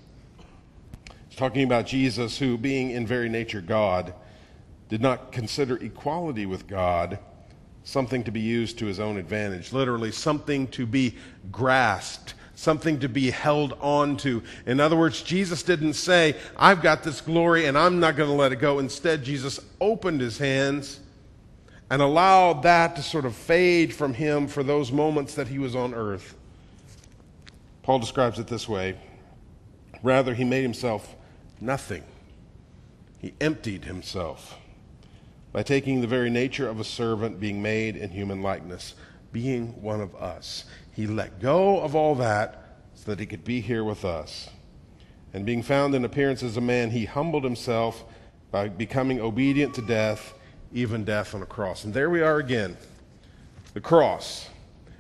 It's 1.27 1.37
talking 1.37 1.65
about 1.65 1.87
Jesus, 1.87 2.39
who, 2.39 2.57
being 2.57 2.91
in 2.91 3.07
very 3.07 3.29
nature 3.29 3.61
God, 3.61 4.15
did 4.89 5.03
not 5.03 5.33
consider 5.33 5.77
equality 5.77 6.47
with 6.47 6.67
God 6.67 7.19
something 7.83 8.25
to 8.25 8.31
be 8.31 8.41
used 8.41 8.79
to 8.79 8.87
his 8.87 8.99
own 8.99 9.19
advantage. 9.19 9.75
Literally, 9.75 10.11
something 10.11 10.67
to 10.69 10.87
be 10.87 11.15
grasped, 11.53 12.33
something 12.55 13.01
to 13.01 13.09
be 13.09 13.31
held 13.31 13.75
on 13.81 14.17
to. 14.19 14.43
In 14.65 14.81
other 14.81 14.97
words, 14.97 15.23
Jesus 15.23 15.63
didn't 15.63 15.93
say, 15.93 16.37
I've 16.57 16.81
got 16.81 17.03
this 17.03 17.21
glory 17.21 17.67
and 17.67 17.77
I'm 17.77 18.01
not 18.01 18.17
going 18.17 18.31
to 18.31 18.35
let 18.35 18.53
it 18.53 18.61
go. 18.61 18.79
Instead, 18.79 19.23
Jesus 19.25 19.61
opened 19.79 20.23
his 20.23 20.39
hands 20.39 21.01
and 21.91 22.01
allowed 22.01 22.63
that 22.63 22.97
to 22.97 23.03
sort 23.03 23.25
of 23.25 23.35
fade 23.35 23.95
from 23.95 24.15
him 24.15 24.49
for 24.49 24.63
those 24.63 24.91
moments 24.91 25.35
that 25.35 25.49
he 25.49 25.59
was 25.59 25.77
on 25.77 25.95
earth. 25.95 26.35
Paul 27.83 27.99
describes 27.99 28.39
it 28.39 28.47
this 28.47 28.69
way 28.69 28.97
Rather, 30.03 30.35
he 30.35 30.45
made 30.45 30.63
himself 30.63 31.15
nothing, 31.61 32.05
he 33.19 33.35
emptied 33.41 33.85
himself 33.85 34.59
by 35.53 35.63
taking 35.63 36.01
the 36.01 36.07
very 36.07 36.31
nature 36.31 36.69
of 36.69 36.81
a 36.81 36.85
servant, 36.85 37.39
being 37.39 37.63
made 37.63 37.97
in 37.97 38.11
human 38.11 38.43
likeness, 38.43 38.95
being 39.33 39.69
one 39.81 40.01
of 40.01 40.15
us. 40.17 40.65
He 40.93 41.07
let 41.07 41.41
go 41.41 41.81
of 41.81 41.95
all 41.95 42.17
that 42.17 42.79
so 42.95 43.13
that 43.13 43.21
he 43.21 43.27
could 43.27 43.45
be 43.45 43.61
here 43.61 43.85
with 43.85 44.05
us. 44.05 44.51
And 45.33 45.47
being 45.47 45.63
found 45.63 45.95
in 45.95 46.05
appearance 46.05 46.43
as 46.43 46.57
a 46.57 46.61
man, 46.61 46.91
he 46.91 47.05
humbled 47.05 47.45
himself 47.45 48.05
by 48.51 48.69
becoming 48.69 49.21
obedient 49.21 49.75
to 49.75 49.83
death, 49.83 50.35
even 50.75 51.05
death 51.05 51.35
on 51.35 51.43
a 51.43 51.47
cross. 51.47 51.85
And 51.85 51.95
there 51.95 52.11
we 52.11 52.21
are 52.21 52.39
again 52.39 52.77
the 53.73 53.81
cross, 53.81 54.49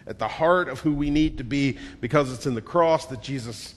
at 0.06 0.18
the 0.18 0.26
heart 0.26 0.68
of 0.68 0.80
who 0.80 0.92
we 0.92 1.10
need 1.10 1.38
to 1.38 1.44
be, 1.44 1.78
because 2.00 2.32
it's 2.32 2.46
in 2.46 2.54
the 2.54 2.62
cross 2.62 3.06
that 3.06 3.20
Jesus. 3.20 3.74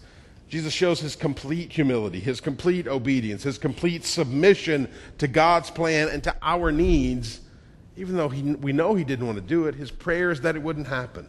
Jesus 0.49 0.71
shows 0.71 1.01
his 1.01 1.17
complete 1.17 1.73
humility, 1.73 2.21
his 2.21 2.39
complete 2.39 2.87
obedience, 2.87 3.43
his 3.43 3.57
complete 3.57 4.05
submission 4.05 4.87
to 5.17 5.27
God's 5.27 5.69
plan 5.69 6.07
and 6.07 6.23
to 6.23 6.33
our 6.41 6.71
needs, 6.71 7.41
even 7.97 8.15
though 8.15 8.29
he, 8.29 8.41
we 8.41 8.71
know 8.71 8.95
he 8.95 9.03
didn't 9.03 9.25
want 9.25 9.37
to 9.37 9.43
do 9.43 9.67
it. 9.67 9.75
His 9.75 9.91
prayer 9.91 10.31
is 10.31 10.39
that 10.41 10.55
it 10.55 10.61
wouldn't 10.61 10.87
happen. 10.87 11.27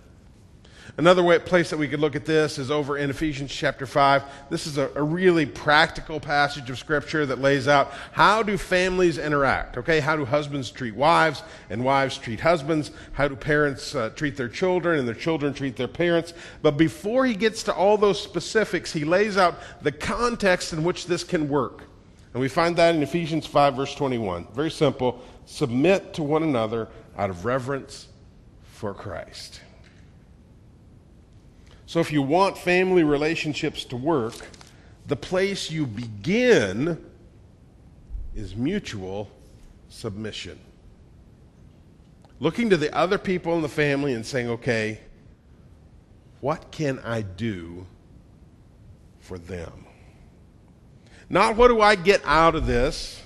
Another 0.96 1.22
way, 1.22 1.38
place 1.38 1.70
that 1.70 1.76
we 1.76 1.86
could 1.86 2.00
look 2.00 2.16
at 2.16 2.24
this 2.24 2.58
is 2.58 2.70
over 2.70 2.96
in 2.96 3.10
Ephesians 3.10 3.52
chapter 3.52 3.86
5. 3.86 4.22
This 4.50 4.66
is 4.66 4.78
a, 4.78 4.90
a, 4.94 5.02
really 5.02 5.46
practical 5.46 6.18
passage 6.18 6.70
of 6.70 6.78
scripture 6.78 7.26
that 7.26 7.40
lays 7.40 7.68
out 7.68 7.92
how 8.12 8.42
do 8.42 8.56
families 8.56 9.18
interact, 9.18 9.76
okay? 9.76 10.00
How 10.00 10.16
do 10.16 10.24
husbands 10.24 10.70
treat 10.70 10.94
wives 10.94 11.42
and 11.70 11.84
wives 11.84 12.16
treat 12.16 12.40
husbands? 12.40 12.90
How 13.12 13.28
do 13.28 13.36
parents 13.36 13.94
uh, 13.94 14.10
treat 14.10 14.36
their 14.36 14.48
children 14.48 14.98
and 14.98 15.06
their 15.06 15.14
children 15.14 15.52
treat 15.52 15.76
their 15.76 15.88
parents? 15.88 16.32
But 16.62 16.76
before 16.76 17.26
he 17.26 17.34
gets 17.34 17.62
to 17.64 17.74
all 17.74 17.98
those 17.98 18.20
specifics, 18.20 18.92
he 18.92 19.04
lays 19.04 19.36
out 19.36 19.58
the 19.82 19.92
context 19.92 20.72
in 20.72 20.84
which 20.84 21.06
this 21.06 21.22
can 21.22 21.48
work. 21.48 21.82
And 22.32 22.40
we 22.40 22.48
find 22.48 22.76
that 22.76 22.94
in 22.94 23.02
Ephesians 23.02 23.46
5 23.46 23.74
verse 23.74 23.94
21. 23.94 24.48
Very 24.52 24.70
simple. 24.70 25.22
Submit 25.46 26.14
to 26.14 26.22
one 26.22 26.42
another 26.42 26.88
out 27.16 27.30
of 27.30 27.44
reverence 27.44 28.08
for 28.64 28.94
Christ. 28.94 29.60
So, 31.88 32.00
if 32.00 32.12
you 32.12 32.20
want 32.20 32.58
family 32.58 33.02
relationships 33.02 33.82
to 33.86 33.96
work, 33.96 34.34
the 35.06 35.16
place 35.16 35.70
you 35.70 35.86
begin 35.86 37.02
is 38.34 38.54
mutual 38.54 39.30
submission. 39.88 40.58
Looking 42.40 42.68
to 42.68 42.76
the 42.76 42.94
other 42.94 43.16
people 43.16 43.54
in 43.54 43.62
the 43.62 43.70
family 43.70 44.12
and 44.12 44.26
saying, 44.26 44.50
okay, 44.50 45.00
what 46.42 46.70
can 46.70 46.98
I 46.98 47.22
do 47.22 47.86
for 49.20 49.38
them? 49.38 49.86
Not 51.30 51.56
what 51.56 51.68
do 51.68 51.80
I 51.80 51.94
get 51.94 52.20
out 52.26 52.54
of 52.54 52.66
this, 52.66 53.22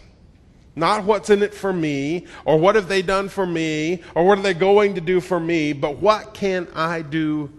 not 0.76 1.02
what's 1.02 1.31
in 1.31 1.42
it 1.42 1.52
for 1.52 1.73
me, 1.73 2.28
or 2.45 2.61
what 2.61 2.76
have 2.76 2.87
they 2.87 3.02
done 3.02 3.28
for 3.28 3.45
me, 3.45 4.04
or 4.14 4.25
what 4.25 4.38
are 4.38 4.42
they 4.42 4.54
going 4.54 4.95
to 4.95 5.00
do 5.00 5.21
for 5.21 5.40
me, 5.40 5.73
but 5.73 5.97
what 5.97 6.33
can 6.33 6.69
I 6.76 7.02
do 7.02 7.50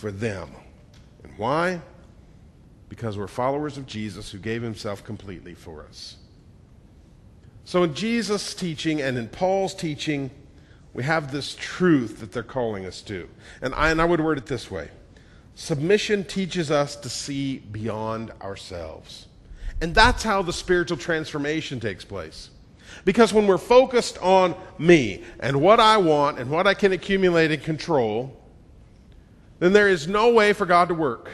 for 0.00 0.10
them. 0.10 0.50
And 1.22 1.36
why? 1.36 1.80
Because 2.88 3.18
we're 3.18 3.28
followers 3.28 3.76
of 3.76 3.86
Jesus 3.86 4.30
who 4.30 4.38
gave 4.38 4.62
himself 4.62 5.04
completely 5.04 5.54
for 5.54 5.84
us. 5.84 6.16
So, 7.64 7.84
in 7.84 7.94
Jesus' 7.94 8.54
teaching 8.54 9.00
and 9.00 9.16
in 9.16 9.28
Paul's 9.28 9.74
teaching, 9.74 10.30
we 10.94 11.04
have 11.04 11.30
this 11.30 11.54
truth 11.54 12.18
that 12.20 12.32
they're 12.32 12.42
calling 12.42 12.86
us 12.86 13.00
to. 13.02 13.28
And 13.62 13.74
I, 13.74 13.90
and 13.90 14.00
I 14.00 14.06
would 14.06 14.20
word 14.20 14.38
it 14.38 14.46
this 14.46 14.70
way 14.70 14.88
Submission 15.54 16.24
teaches 16.24 16.70
us 16.70 16.96
to 16.96 17.08
see 17.08 17.58
beyond 17.58 18.32
ourselves. 18.40 19.26
And 19.82 19.94
that's 19.94 20.22
how 20.22 20.42
the 20.42 20.52
spiritual 20.52 20.96
transformation 20.96 21.78
takes 21.78 22.04
place. 22.04 22.50
Because 23.04 23.32
when 23.32 23.46
we're 23.46 23.58
focused 23.58 24.18
on 24.18 24.54
me 24.78 25.22
and 25.38 25.60
what 25.60 25.78
I 25.78 25.98
want 25.98 26.38
and 26.38 26.50
what 26.50 26.66
I 26.66 26.74
can 26.74 26.92
accumulate 26.92 27.50
and 27.50 27.62
control, 27.62 28.39
then 29.60 29.72
there 29.72 29.88
is 29.88 30.08
no 30.08 30.32
way 30.32 30.52
for 30.52 30.66
God 30.66 30.88
to 30.88 30.94
work. 30.94 31.30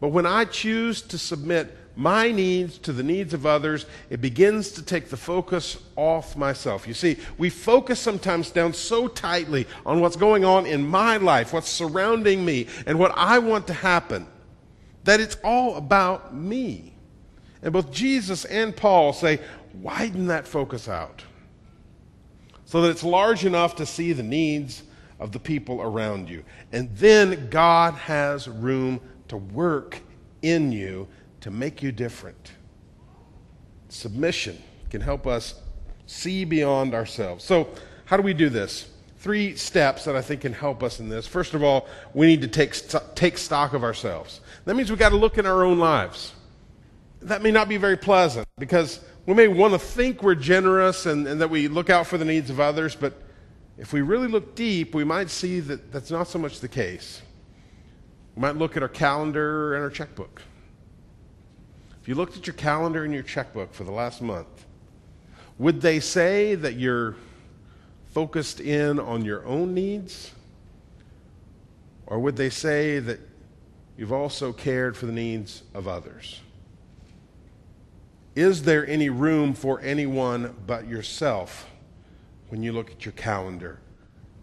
But 0.00 0.08
when 0.08 0.26
I 0.26 0.44
choose 0.44 1.02
to 1.02 1.18
submit 1.18 1.76
my 1.96 2.30
needs 2.30 2.78
to 2.78 2.92
the 2.92 3.02
needs 3.02 3.34
of 3.34 3.46
others, 3.46 3.86
it 4.10 4.20
begins 4.20 4.72
to 4.72 4.82
take 4.82 5.08
the 5.08 5.16
focus 5.16 5.78
off 5.96 6.36
myself. 6.36 6.86
You 6.86 6.94
see, 6.94 7.16
we 7.38 7.50
focus 7.50 8.00
sometimes 8.00 8.50
down 8.50 8.72
so 8.72 9.08
tightly 9.08 9.66
on 9.86 10.00
what's 10.00 10.16
going 10.16 10.44
on 10.44 10.66
in 10.66 10.86
my 10.86 11.16
life, 11.16 11.52
what's 11.52 11.68
surrounding 11.68 12.44
me, 12.44 12.66
and 12.86 12.98
what 12.98 13.12
I 13.16 13.38
want 13.38 13.66
to 13.68 13.74
happen, 13.74 14.26
that 15.04 15.20
it's 15.20 15.36
all 15.44 15.76
about 15.76 16.34
me. 16.34 16.94
And 17.62 17.72
both 17.72 17.92
Jesus 17.92 18.44
and 18.44 18.76
Paul 18.76 19.12
say, 19.12 19.40
widen 19.80 20.26
that 20.26 20.46
focus 20.46 20.88
out 20.88 21.22
so 22.66 22.82
that 22.82 22.90
it's 22.90 23.04
large 23.04 23.44
enough 23.44 23.76
to 23.76 23.86
see 23.86 24.12
the 24.12 24.22
needs 24.22 24.82
of 25.18 25.32
the 25.32 25.38
people 25.38 25.80
around 25.80 26.28
you. 26.28 26.44
And 26.72 26.94
then 26.96 27.48
God 27.50 27.94
has 27.94 28.48
room 28.48 29.00
to 29.28 29.36
work 29.36 30.00
in 30.42 30.72
you 30.72 31.08
to 31.40 31.50
make 31.50 31.82
you 31.82 31.92
different. 31.92 32.52
Submission 33.88 34.60
can 34.90 35.00
help 35.00 35.26
us 35.26 35.60
see 36.06 36.44
beyond 36.44 36.94
ourselves. 36.94 37.44
So, 37.44 37.68
how 38.06 38.16
do 38.16 38.22
we 38.22 38.34
do 38.34 38.48
this? 38.50 38.90
Three 39.18 39.56
steps 39.56 40.04
that 40.04 40.14
I 40.14 40.20
think 40.20 40.42
can 40.42 40.52
help 40.52 40.82
us 40.82 41.00
in 41.00 41.08
this. 41.08 41.26
First 41.26 41.54
of 41.54 41.62
all, 41.62 41.86
we 42.12 42.26
need 42.26 42.42
to 42.42 42.48
take, 42.48 42.74
st- 42.74 43.16
take 43.16 43.38
stock 43.38 43.72
of 43.72 43.82
ourselves. 43.82 44.40
That 44.66 44.76
means 44.76 44.90
we've 44.90 44.98
got 44.98 45.10
to 45.10 45.16
look 45.16 45.38
in 45.38 45.46
our 45.46 45.64
own 45.64 45.78
lives. 45.78 46.32
That 47.22 47.42
may 47.42 47.50
not 47.50 47.68
be 47.68 47.78
very 47.78 47.96
pleasant 47.96 48.46
because 48.58 49.00
we 49.24 49.32
may 49.32 49.48
want 49.48 49.72
to 49.72 49.78
think 49.78 50.22
we're 50.22 50.34
generous 50.34 51.06
and, 51.06 51.26
and 51.26 51.40
that 51.40 51.48
we 51.48 51.68
look 51.68 51.88
out 51.88 52.06
for 52.06 52.18
the 52.18 52.24
needs 52.26 52.50
of 52.50 52.60
others, 52.60 52.94
but 52.94 53.14
if 53.76 53.92
we 53.92 54.02
really 54.02 54.28
look 54.28 54.54
deep, 54.54 54.94
we 54.94 55.04
might 55.04 55.30
see 55.30 55.60
that 55.60 55.92
that's 55.92 56.10
not 56.10 56.28
so 56.28 56.38
much 56.38 56.60
the 56.60 56.68
case. 56.68 57.22
We 58.36 58.42
might 58.42 58.56
look 58.56 58.76
at 58.76 58.82
our 58.82 58.88
calendar 58.88 59.74
and 59.74 59.82
our 59.82 59.90
checkbook. 59.90 60.42
If 62.00 62.08
you 62.08 62.14
looked 62.14 62.36
at 62.36 62.46
your 62.46 62.54
calendar 62.54 63.04
and 63.04 63.12
your 63.12 63.22
checkbook 63.22 63.72
for 63.72 63.84
the 63.84 63.90
last 63.90 64.20
month, 64.20 64.66
would 65.58 65.80
they 65.80 66.00
say 66.00 66.54
that 66.54 66.74
you're 66.74 67.16
focused 68.12 68.60
in 68.60 69.00
on 69.00 69.24
your 69.24 69.44
own 69.46 69.74
needs? 69.74 70.32
Or 72.06 72.18
would 72.18 72.36
they 72.36 72.50
say 72.50 72.98
that 73.00 73.18
you've 73.96 74.12
also 74.12 74.52
cared 74.52 74.96
for 74.96 75.06
the 75.06 75.12
needs 75.12 75.62
of 75.72 75.88
others? 75.88 76.40
Is 78.36 78.64
there 78.64 78.86
any 78.86 79.08
room 79.08 79.54
for 79.54 79.80
anyone 79.80 80.54
but 80.66 80.86
yourself 80.86 81.70
when 82.54 82.62
you 82.62 82.70
look 82.70 82.92
at 82.92 83.04
your 83.04 83.10
calendar 83.14 83.80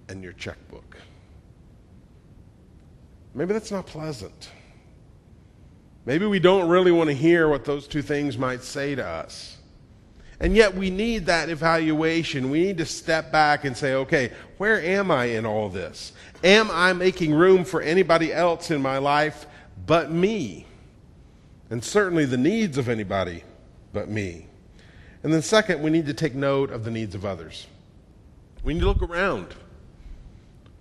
and 0.10 0.22
your 0.22 0.34
checkbook. 0.34 0.98
Maybe 3.34 3.54
that's 3.54 3.72
not 3.72 3.86
pleasant. 3.86 4.50
Maybe 6.06 6.26
we 6.26 6.38
don't 6.38 6.68
really 6.68 6.92
want 6.92 7.10
to 7.10 7.16
hear 7.16 7.48
what 7.48 7.64
those 7.64 7.88
two 7.88 8.02
things 8.02 8.38
might 8.38 8.64
say 8.64 8.96
to 8.96 9.08
us. 9.08 9.60
And 10.42 10.58
yet 10.58 10.76
we 10.76 10.90
need 10.90 11.26
that 11.28 11.48
evaluation. 11.48 12.50
We 12.50 12.60
need 12.60 12.80
to 12.80 12.86
step 12.86 13.32
back 13.32 13.64
and 13.64 13.78
say, 13.78 13.94
okay, 13.94 14.34
where 14.58 14.82
am 14.82 15.10
I 15.10 15.28
in 15.28 15.46
all 15.46 15.70
this? 15.70 16.12
Am 16.44 16.70
I 16.70 16.92
making 16.92 17.34
room 17.34 17.64
for 17.64 17.82
anybody 17.82 18.34
else 18.34 18.72
in 18.72 18.82
my 18.82 18.98
life 18.98 19.46
but 19.86 20.12
me? 20.12 20.66
And 21.70 21.82
certainly 21.82 22.26
the 22.26 22.36
needs 22.36 22.78
of 22.78 22.90
anybody 22.90 23.46
but 23.94 24.10
me. 24.10 24.48
And 25.24 25.34
then, 25.34 25.42
second, 25.42 25.82
we 25.82 25.92
need 25.92 26.08
to 26.08 26.14
take 26.14 26.36
note 26.36 26.72
of 26.72 26.84
the 26.84 26.92
needs 26.92 27.16
of 27.16 27.24
others. 27.24 27.68
We 28.64 28.74
need 28.74 28.82
to 28.82 28.88
look 28.88 29.02
around. 29.02 29.56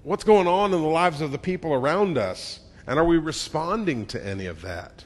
What's 0.03 0.25
going 0.25 0.47
on 0.47 0.73
in 0.73 0.81
the 0.81 0.89
lives 0.89 1.21
of 1.21 1.33
the 1.33 1.39
people 1.39 1.73
around 1.73 2.19
us? 2.19 2.61
And 2.87 2.99
are 2.99 3.05
we 3.05 3.19
responding 3.19 4.07
to 4.07 4.27
any 4.27 4.47
of 4.47 4.63
that? 4.63 5.05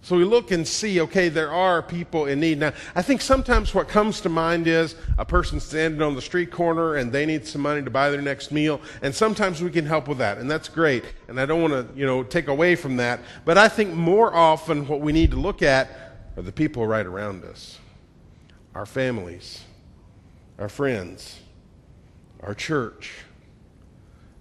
So 0.00 0.16
we 0.16 0.24
look 0.24 0.52
and 0.52 0.66
see, 0.66 1.00
okay, 1.02 1.28
there 1.28 1.52
are 1.52 1.82
people 1.82 2.26
in 2.26 2.40
need. 2.40 2.58
Now, 2.58 2.72
I 2.94 3.02
think 3.02 3.20
sometimes 3.20 3.74
what 3.74 3.88
comes 3.88 4.20
to 4.22 4.28
mind 4.28 4.66
is 4.66 4.94
a 5.18 5.24
person 5.24 5.60
standing 5.60 6.00
on 6.00 6.14
the 6.14 6.22
street 6.22 6.50
corner 6.50 6.94
and 6.94 7.12
they 7.12 7.26
need 7.26 7.46
some 7.46 7.62
money 7.62 7.82
to 7.82 7.90
buy 7.90 8.08
their 8.08 8.22
next 8.22 8.52
meal. 8.52 8.80
And 9.02 9.14
sometimes 9.14 9.62
we 9.62 9.70
can 9.70 9.84
help 9.84 10.08
with 10.08 10.18
that, 10.18 10.38
and 10.38 10.50
that's 10.50 10.68
great. 10.68 11.04
And 11.26 11.40
I 11.40 11.46
don't 11.46 11.60
want 11.60 11.74
to, 11.74 11.98
you 11.98 12.06
know, 12.06 12.22
take 12.22 12.48
away 12.48 12.76
from 12.76 12.96
that. 12.98 13.20
But 13.44 13.58
I 13.58 13.68
think 13.68 13.92
more 13.92 14.32
often 14.32 14.86
what 14.86 15.00
we 15.00 15.12
need 15.12 15.32
to 15.32 15.36
look 15.36 15.62
at 15.62 15.90
are 16.36 16.42
the 16.42 16.52
people 16.52 16.86
right 16.86 17.06
around 17.06 17.44
us 17.44 17.78
our 18.74 18.86
families, 18.86 19.64
our 20.58 20.68
friends, 20.68 21.40
our 22.42 22.54
church. 22.54 23.12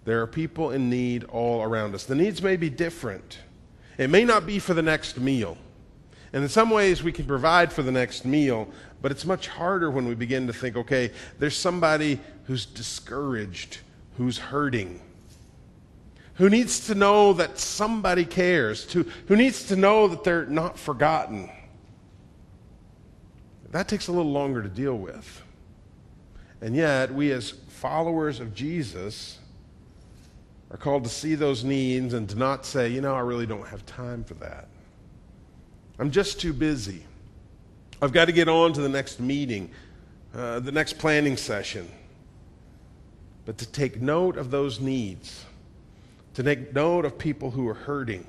There 0.06 0.22
are 0.22 0.28
people 0.28 0.72
in 0.72 0.90
need 0.90 1.26
all 1.26 1.62
around 1.62 1.94
us. 1.94 2.06
The 2.06 2.16
needs 2.16 2.42
may 2.42 2.56
be 2.56 2.70
different. 2.70 3.40
It 3.98 4.10
may 4.10 4.24
not 4.24 4.46
be 4.46 4.60
for 4.60 4.74
the 4.74 4.82
next 4.82 5.20
meal. 5.20 5.58
And 6.34 6.44
in 6.44 6.50
some 6.50 6.70
ways, 6.70 7.04
we 7.04 7.12
can 7.12 7.26
provide 7.26 7.72
for 7.72 7.84
the 7.84 7.92
next 7.92 8.26
meal, 8.26 8.70
but 9.02 9.12
it's 9.12 9.26
much 9.26 9.48
harder 9.48 9.90
when 9.90 10.08
we 10.08 10.16
begin 10.16 10.48
to 10.48 10.54
think 10.54 10.76
okay, 10.76 11.12
there's 11.40 11.56
somebody 11.56 12.20
who's 12.46 12.66
discouraged, 12.66 13.80
who's 14.18 14.38
hurting, 14.38 15.02
who 16.36 16.50
needs 16.50 16.88
to 16.88 16.96
know 16.96 17.34
that 17.34 17.58
somebody 17.58 18.26
cares, 18.26 18.86
to, 18.88 19.04
who 19.28 19.36
needs 19.36 19.68
to 19.68 19.76
know 19.76 20.08
that 20.08 20.24
they're 20.24 20.46
not 20.46 20.78
forgotten. 20.78 21.50
That 23.72 23.88
takes 23.88 24.08
a 24.08 24.12
little 24.12 24.32
longer 24.32 24.62
to 24.62 24.70
deal 24.70 24.98
with. 24.98 25.44
And 26.62 26.76
yet, 26.76 27.14
we 27.14 27.32
as 27.32 27.52
followers 27.52 28.40
of 28.40 28.54
Jesus 28.54 29.38
are 30.72 30.78
called 30.78 31.04
to 31.04 31.10
see 31.10 31.36
those 31.36 31.64
needs 31.64 32.14
and 32.14 32.28
to 32.30 32.36
not 32.36 32.66
say, 32.66 32.90
you 32.90 33.02
know, 33.02 33.16
I 33.16 33.22
really 33.22 33.46
don't 33.46 33.68
have 33.68 33.86
time 33.86 34.24
for 34.24 34.34
that. 34.36 34.68
I'm 36.00 36.12
just 36.12 36.40
too 36.40 36.54
busy. 36.54 37.04
I've 38.02 38.12
got 38.12 38.26
to 38.26 38.32
get 38.32 38.48
on 38.48 38.74
to 38.74 38.82
the 38.82 38.90
next 38.90 39.20
meeting, 39.20 39.72
uh, 40.36 40.60
the 40.60 40.72
next 40.72 40.98
planning 41.00 41.38
session. 41.38 41.90
But 43.46 43.58
to 43.60 43.66
take 43.66 44.02
note 44.02 44.38
of 44.38 44.52
those 44.52 44.80
needs, 44.80 45.46
to 46.34 46.44
take 46.44 46.74
note 46.76 47.06
of 47.06 47.18
people 47.18 47.50
who 47.50 47.68
are 47.68 47.74
hurting. 47.74 48.28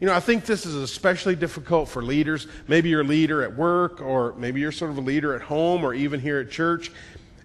You 0.00 0.06
know, 0.06 0.14
I 0.14 0.20
think 0.20 0.46
this 0.46 0.64
is 0.64 0.76
especially 0.76 1.34
difficult 1.34 1.88
for 1.88 2.02
leaders. 2.02 2.46
Maybe 2.68 2.88
you're 2.88 3.02
a 3.02 3.04
leader 3.04 3.42
at 3.42 3.56
work, 3.56 4.00
or 4.00 4.32
maybe 4.34 4.60
you're 4.60 4.72
sort 4.72 4.90
of 4.90 4.98
a 4.98 5.02
leader 5.02 5.34
at 5.34 5.42
home, 5.42 5.84
or 5.84 5.92
even 5.92 6.20
here 6.20 6.38
at 6.40 6.50
church. 6.50 6.90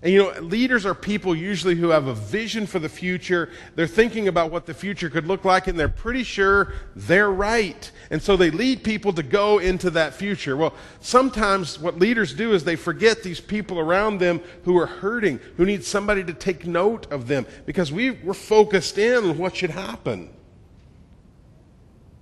And 0.02 0.14
you 0.14 0.20
know, 0.20 0.40
leaders 0.40 0.86
are 0.86 0.96
people 0.96 1.36
usually 1.36 1.76
who 1.76 1.90
have 1.90 2.08
a 2.08 2.14
vision 2.14 2.66
for 2.66 2.80
the 2.80 2.88
future. 2.88 3.50
They're 3.76 3.86
thinking 3.86 4.30
about 4.30 4.50
what 4.50 4.66
the 4.66 4.74
future 4.74 5.10
could 5.10 5.28
look 5.28 5.44
like, 5.44 5.68
and 5.68 5.78
they're 5.78 5.90
pretty 5.90 6.24
sure 6.24 6.72
they're 6.96 7.32
right. 7.32 7.92
And 8.10 8.22
so 8.22 8.38
they 8.38 8.50
lead 8.50 8.82
people 8.82 9.12
to 9.14 9.24
go 9.24 9.60
into 9.60 9.90
that 9.90 10.14
future. 10.14 10.56
Well, 10.56 10.74
sometimes 11.02 11.78
what 11.78 12.00
leaders 12.00 12.34
do 12.34 12.54
is 12.54 12.64
they 12.64 12.78
forget 12.78 13.24
these 13.24 13.42
people 13.42 13.78
around 13.78 14.20
them 14.20 14.40
who 14.64 14.78
are 14.78 14.86
hurting, 14.86 15.42
who 15.58 15.66
need 15.66 15.84
somebody 15.84 16.24
to 16.24 16.34
take 16.34 16.66
note 16.66 17.12
of 17.12 17.28
them, 17.28 17.46
because 17.66 17.92
we, 17.92 18.12
we're 18.12 18.34
focused 18.34 18.98
in 18.98 19.26
on 19.26 19.38
what 19.38 19.58
should 19.58 19.72
happen. 19.72 20.30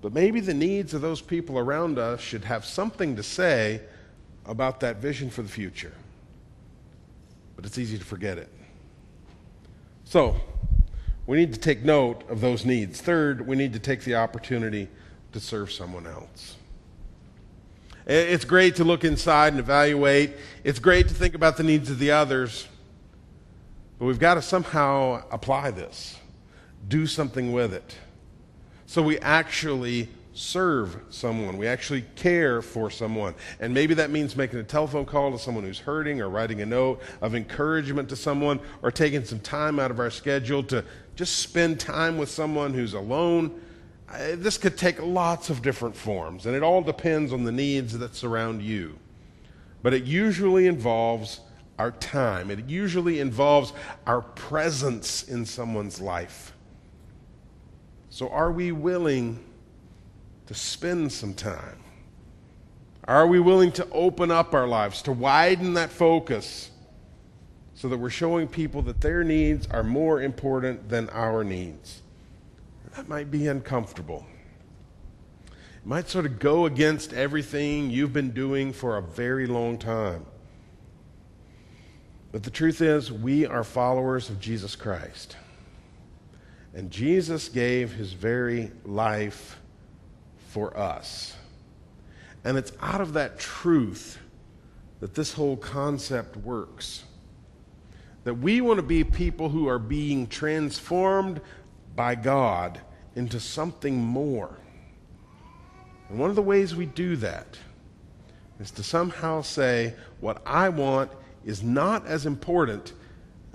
But 0.02 0.14
maybe 0.14 0.40
the 0.40 0.54
needs 0.54 0.96
of 0.96 1.02
those 1.02 1.22
people 1.22 1.60
around 1.60 2.00
us 2.00 2.22
should 2.22 2.46
have 2.46 2.66
something 2.66 3.16
to 3.18 3.24
say 3.24 3.82
about 4.48 4.80
that 4.80 4.98
vision 4.98 5.30
for 5.30 5.44
the 5.44 5.50
future 5.50 5.94
but 7.58 7.66
it's 7.66 7.78
easy 7.78 7.98
to 7.98 8.06
forget 8.06 8.38
it. 8.38 8.50
So, 10.06 10.38
we 11.26 11.36
need 11.36 11.54
to 11.54 11.60
take 11.60 11.84
note 11.84 12.24
of 12.30 12.40
those 12.40 12.66
needs. 12.66 13.02
Third, 13.02 13.46
we 13.46 13.58
need 13.58 13.74
to 13.74 13.80
take 13.80 14.06
the 14.06 14.16
opportunity 14.16 14.88
to 15.34 15.42
serve 15.42 15.74
someone 15.74 16.08
else. 16.08 16.56
It's 18.06 18.46
great 18.46 18.78
to 18.78 18.86
look 18.86 19.04
inside 19.04 19.52
and 19.52 19.60
evaluate. 19.60 20.32
It's 20.64 20.80
great 20.80 21.10
to 21.10 21.14
think 21.14 21.36
about 21.36 21.58
the 21.58 21.64
needs 21.64 21.90
of 21.90 22.00
the 22.00 22.12
others. 22.12 22.66
But 24.00 24.06
we've 24.06 24.20
got 24.20 24.36
to 24.36 24.42
somehow 24.42 25.24
apply 25.30 25.72
this, 25.72 26.16
do 26.88 27.06
something 27.06 27.52
with 27.52 27.74
it. 27.74 27.98
So 28.86 29.02
we 29.02 29.20
actually 29.20 30.08
serve 30.38 31.00
someone. 31.10 31.58
We 31.58 31.67
actually 31.67 32.06
care 32.15 32.62
for 32.62 32.91
someone. 32.91 33.34
And 33.60 33.74
maybe 33.74 33.96
that 33.96 34.12
means 34.12 34.36
making 34.36 34.60
a 34.60 34.63
telephone 34.63 35.06
call 35.06 35.32
to 35.32 35.39
someone 35.39 35.63
who's 35.63 35.79
hurting 35.79 36.22
or 36.22 36.29
writing 36.29 36.62
a 36.62 36.65
note 36.65 37.01
of 37.22 37.34
encouragement 37.34 38.08
to 38.10 38.15
someone 38.15 38.60
or 38.84 38.91
taking 38.91 39.25
some 39.25 39.39
time 39.39 39.79
out 39.79 39.89
of 39.89 40.00
our 40.00 40.12
schedule 40.12 40.62
to 40.63 40.86
just 41.15 41.38
spend 41.38 41.79
time 41.79 42.20
with 42.20 42.29
someone 42.29 42.74
who's 42.74 42.94
alone. 42.94 43.60
This 44.36 44.58
could 44.58 44.77
take 44.77 45.01
lots 45.01 45.50
of 45.50 45.62
different 45.62 45.96
forms, 45.96 46.46
and 46.46 46.56
it 46.56 46.63
all 46.63 46.82
depends 46.82 47.34
on 47.34 47.44
the 47.44 47.51
needs 47.51 47.98
that 47.98 48.15
surround 48.15 48.62
you. 48.62 48.98
But 49.82 49.94
it 49.94 50.03
usually 50.03 50.67
involves 50.67 51.41
our 51.79 51.91
time, 51.91 52.50
it 52.50 52.67
usually 52.70 53.20
involves 53.20 53.74
our 54.06 54.22
presence 54.22 55.24
in 55.24 55.46
someone's 55.46 56.00
life. 56.01 56.53
So, 58.10 58.29
are 58.29 58.51
we 58.51 58.72
willing 58.72 59.47
to 60.48 60.54
spend 60.54 61.12
some 61.12 61.34
time? 61.34 61.80
Are 63.08 63.27
we 63.27 63.39
willing 63.39 63.72
to 63.74 63.88
open 63.92 64.32
up 64.32 64.54
our 64.54 64.68
lives, 64.68 65.01
to 65.04 65.13
widen 65.13 65.75
that 65.75 65.92
focus 65.92 66.72
so 67.75 67.88
that 67.89 67.98
we're 67.98 68.10
showing 68.10 68.48
people 68.48 68.82
that 68.84 69.00
their 69.00 69.24
needs 69.24 69.68
are 69.68 69.84
more 69.84 70.22
important 70.22 70.89
than 70.89 71.10
our 71.12 71.44
needs? 71.44 72.02
That 72.95 73.08
might 73.08 73.30
be 73.30 73.48
uncomfortable. 73.48 74.26
It 75.48 75.86
might 75.86 76.10
sort 76.10 76.26
of 76.26 76.39
go 76.39 76.65
against 76.65 77.13
everything 77.13 77.89
you've 77.89 78.12
been 78.12 78.32
doing 78.32 78.74
for 78.74 78.98
a 78.98 79.02
very 79.02 79.48
long 79.48 79.78
time. 79.78 80.26
But 82.32 82.43
the 82.43 82.50
truth 82.52 82.82
is, 82.82 83.12
we 83.12 83.45
are 83.45 83.63
followers 83.63 84.30
of 84.30 84.39
Jesus 84.39 84.76
Christ. 84.76 85.38
And 86.74 86.91
Jesus 86.91 87.48
gave 87.48 87.93
his 87.93 88.13
very 88.13 88.72
life 88.84 89.60
for 90.48 90.78
us. 90.78 91.36
And 92.44 92.58
it's 92.58 92.72
out 92.82 93.02
of 93.02 93.14
that 93.14 93.40
truth 93.40 94.20
that 95.00 95.14
this 95.14 95.34
whole 95.34 95.58
concept 95.58 96.38
works. 96.38 97.04
That 98.24 98.36
we 98.36 98.62
want 98.62 98.78
to 98.78 98.84
be 98.84 99.04
people 99.04 99.50
who 99.50 99.68
are 99.68 99.80
being 99.80 100.28
transformed 100.28 101.42
by 101.96 102.16
God 102.16 102.82
into 103.16 103.40
something 103.40 103.98
more. 103.98 104.58
And 106.10 106.20
one 106.20 106.30
of 106.30 106.36
the 106.36 106.42
ways 106.42 106.76
we 106.76 106.86
do 106.86 107.16
that 107.18 107.58
is 108.60 108.72
to 108.72 108.84
somehow 108.84 109.42
say, 109.42 109.94
what 110.20 110.42
I 110.46 110.70
want 110.70 111.12
is 111.46 111.64
not 111.64 112.06
as 112.06 112.26
important 112.26 112.94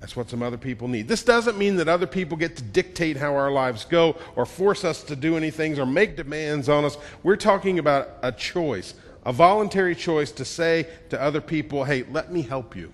that's 0.03 0.17
what 0.17 0.29
some 0.29 0.43
other 0.43 0.59
people 0.59 0.88
need. 0.88 1.07
This 1.07 1.23
doesn't 1.23 1.57
mean 1.57 1.77
that 1.77 1.87
other 1.87 2.09
people 2.09 2.37
get 2.37 2.57
to 2.57 2.62
dictate 2.65 3.17
how 3.17 3.37
our 3.37 3.53
lives 3.53 3.85
go 3.85 4.17
or 4.35 4.45
force 4.45 4.85
us 4.85 5.05
to 5.05 5.15
do 5.15 5.37
anything 5.37 5.79
or 5.79 5.87
make 5.87 6.17
demands 6.17 6.69
on 6.69 6.85
us. 6.85 6.99
We're 7.23 7.37
talking 7.37 7.79
about 7.79 8.17
a 8.21 8.33
choice, 8.33 8.95
a 9.25 9.33
voluntary 9.33 9.95
choice 9.95 10.33
to 10.33 10.45
say 10.45 10.88
to 11.11 11.23
other 11.23 11.41
people, 11.41 11.85
hey, 11.85 12.03
let 12.11 12.33
me 12.33 12.43
help 12.43 12.75
you. 12.75 12.93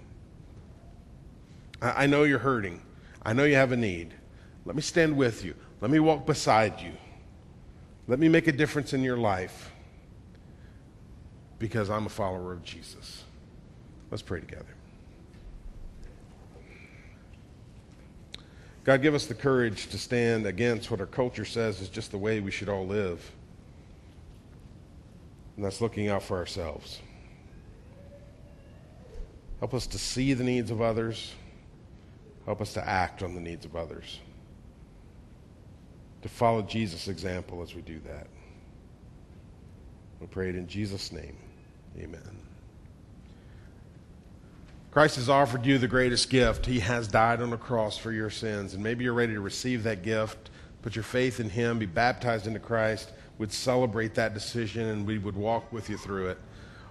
I, 1.80 2.04
I 2.04 2.06
know 2.08 2.24
you're 2.24 2.40
hurting. 2.40 2.82
I 3.22 3.32
know 3.32 3.44
you 3.44 3.54
have 3.54 3.72
a 3.72 3.76
need. 3.78 4.12
Let 4.66 4.76
me 4.76 4.82
stand 4.82 5.16
with 5.16 5.46
you. 5.46 5.54
Let 5.80 5.90
me 5.90 6.00
walk 6.00 6.26
beside 6.26 6.78
you. 6.78 6.92
Let 8.06 8.18
me 8.18 8.28
make 8.28 8.48
a 8.48 8.52
difference 8.52 8.92
in 8.92 9.02
your 9.02 9.16
life 9.16 9.72
because 11.58 11.88
I'm 11.88 12.04
a 12.04 12.10
follower 12.10 12.52
of 12.52 12.62
Jesus. 12.64 13.24
Let's 14.10 14.22
pray 14.22 14.40
together. 14.40 14.77
God, 18.88 19.02
give 19.02 19.14
us 19.14 19.26
the 19.26 19.34
courage 19.34 19.88
to 19.88 19.98
stand 19.98 20.46
against 20.46 20.90
what 20.90 20.98
our 20.98 21.04
culture 21.04 21.44
says 21.44 21.82
is 21.82 21.90
just 21.90 22.10
the 22.10 22.16
way 22.16 22.40
we 22.40 22.50
should 22.50 22.70
all 22.70 22.86
live. 22.86 23.20
And 25.56 25.64
that's 25.66 25.82
looking 25.82 26.08
out 26.08 26.22
for 26.22 26.38
ourselves. 26.38 26.98
Help 29.58 29.74
us 29.74 29.86
to 29.88 29.98
see 29.98 30.32
the 30.32 30.42
needs 30.42 30.70
of 30.70 30.80
others. 30.80 31.34
Help 32.46 32.62
us 32.62 32.72
to 32.72 32.88
act 32.88 33.22
on 33.22 33.34
the 33.34 33.42
needs 33.42 33.66
of 33.66 33.76
others. 33.76 34.20
To 36.22 36.30
follow 36.30 36.62
Jesus' 36.62 37.08
example 37.08 37.60
as 37.60 37.74
we 37.74 37.82
do 37.82 38.00
that. 38.06 38.26
We 40.18 40.28
pray 40.28 40.48
it 40.48 40.56
in 40.56 40.66
Jesus' 40.66 41.12
name. 41.12 41.36
Amen. 41.98 42.47
Christ 44.90 45.16
has 45.16 45.28
offered 45.28 45.66
you 45.66 45.78
the 45.78 45.88
greatest 45.88 46.30
gift. 46.30 46.66
He 46.66 46.80
has 46.80 47.08
died 47.08 47.42
on 47.42 47.50
the 47.50 47.56
cross 47.56 47.98
for 47.98 48.10
your 48.10 48.30
sins. 48.30 48.74
And 48.74 48.82
maybe 48.82 49.04
you're 49.04 49.12
ready 49.12 49.34
to 49.34 49.40
receive 49.40 49.82
that 49.84 50.02
gift, 50.02 50.50
put 50.82 50.96
your 50.96 51.02
faith 51.02 51.40
in 51.40 51.50
Him, 51.50 51.78
be 51.78 51.86
baptized 51.86 52.46
into 52.46 52.58
Christ, 52.58 53.12
We'd 53.38 53.52
celebrate 53.52 54.14
that 54.16 54.34
decision, 54.34 54.88
and 54.88 55.06
we 55.06 55.18
would 55.18 55.36
walk 55.36 55.72
with 55.72 55.88
you 55.88 55.96
through 55.96 56.28
it. 56.28 56.38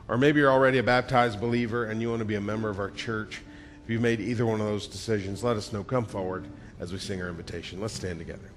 Or 0.07 0.17
maybe 0.17 0.39
you're 0.39 0.51
already 0.51 0.77
a 0.77 0.83
baptized 0.83 1.41
believer 1.41 1.85
and 1.85 2.01
you 2.01 2.09
want 2.09 2.19
to 2.19 2.25
be 2.25 2.35
a 2.35 2.41
member 2.41 2.69
of 2.69 2.79
our 2.79 2.91
church. 2.91 3.41
If 3.83 3.89
you've 3.89 4.01
made 4.01 4.21
either 4.21 4.45
one 4.45 4.61
of 4.61 4.65
those 4.65 4.87
decisions, 4.87 5.43
let 5.43 5.57
us 5.57 5.73
know. 5.73 5.83
Come 5.83 6.05
forward 6.05 6.47
as 6.79 6.93
we 6.93 6.99
sing 6.99 7.21
our 7.21 7.27
invitation. 7.27 7.81
Let's 7.81 7.93
stand 7.93 8.19
together. 8.19 8.49